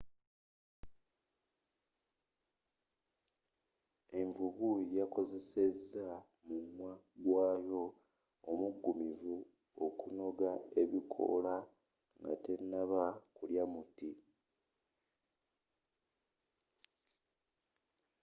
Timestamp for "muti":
13.73-14.09